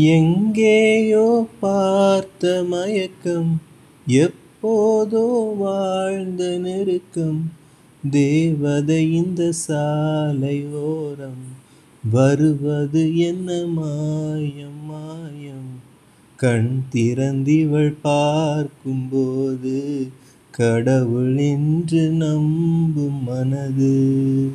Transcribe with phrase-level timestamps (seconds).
[0.00, 3.60] எங்கேயோ பார்த்த மயக்கம்
[4.06, 7.50] எப்போதோ வாழ்ந்த நெருக்கம்.
[8.10, 11.44] தேவதை இந்த சாலை ஓரம்
[12.10, 15.80] வருவது என்ன மாயம் மாயம்.
[16.36, 20.10] கண் திறந்திவள் பார்க்கும்போது
[20.50, 24.50] கடவுள் என்று நம்பும் மனது.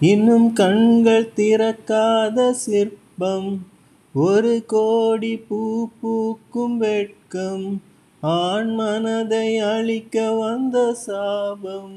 [0.00, 3.72] இன்னும் கண்கள் திறக்காத சிற்பம்
[4.16, 7.82] ஒரு கோடி பூ பூக்கும் வெட்கம்
[8.20, 11.96] ஆண் மனதை அழிக்க வந்த சாபம்.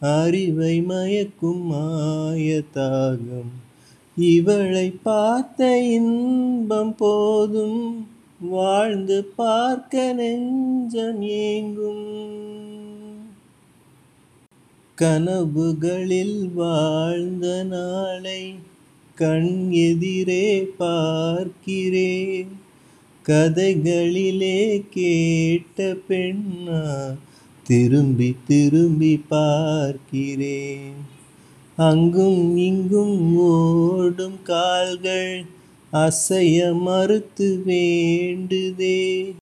[0.00, 3.52] அறிவை மயக்கும் மாயத்தாகம்
[4.16, 8.08] இவளை பார்த்த இன்பம் போதும்
[8.40, 12.06] வாழ்ந்து பார்க்க நெஞ்சம் ஏங்கும்.
[14.94, 18.54] கனவுகளில் வாழ்ந்த நாளை
[19.16, 20.46] கண் எதிரே
[20.78, 22.48] பார்க்கிறேன்
[23.28, 26.82] கதைகளிலே கேட்ட பெண்ணா
[27.66, 30.96] திரும்பி திரும்பி பார்க்கிறேன்
[31.76, 35.44] அங்கும் இங்கும் ஓடும் கால்கள்
[35.92, 39.34] அசைய மறுத்து வேண்டுதே.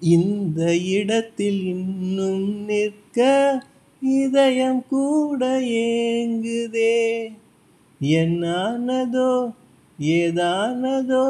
[0.00, 3.18] இந்த இடத்தில் இன்னும் நிற்க
[4.02, 6.98] இதயம் கூட ஏங்குதே.
[8.00, 9.30] என்னானதோ
[9.98, 11.26] ஏதானதோ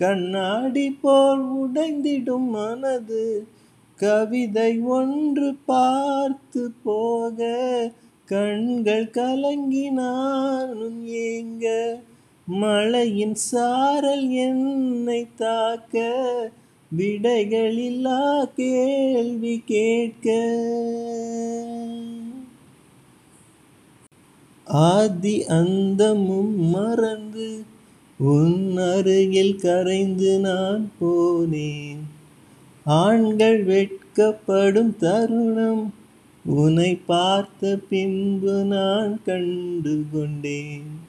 [0.00, 3.26] கண்ணாடி போல் உடைந்திடும் மனது
[3.98, 7.48] கவிதை ஒன்று பார்த்து போக
[8.28, 11.66] கண்கள் கலங்கி நானும் ஏங்க
[12.46, 16.04] மழையின் சாரல் என்னை தாக்க
[16.90, 20.28] விடைகளில்லா கேள்வி கேட்க.
[24.64, 27.62] ஆதி அந்தமும் மறந்து
[28.18, 31.96] உன் அருகில் கரைந்து நான் போனேன்.
[32.84, 35.94] ஆண்கள் வெட்கப்படும் தருணம்
[36.44, 41.00] உன்னை பார்த்த பின்பு நான் கண்டு கொண்டேன்.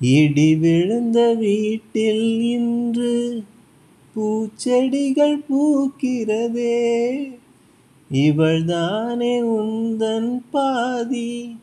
[0.00, 3.42] இடி விழுந்த வீட்டில் இன்று
[4.16, 7.16] பூச்செடிகள் பூக்கிறதே.
[8.12, 11.56] இவள்தானே உந்தன் பாதி.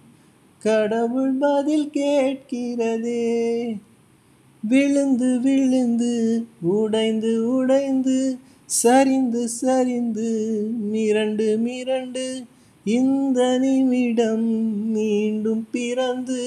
[0.66, 3.76] கடவுள் பதில் கேட்கிறதே.
[4.62, 12.46] விழுந்து விழுந்து உடைந்து உடைந்து சரிந்து சரிந்து மிரண்டு மிரண்டு
[12.84, 14.46] இந்த நிமிடம்
[14.92, 16.42] மீண்டும் பிறந்து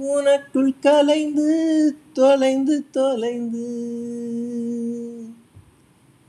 [0.00, 3.66] உனக்குள் கலைந்து தொலைந்து தொலைந்து.